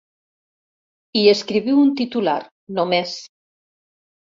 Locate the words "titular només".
2.01-3.15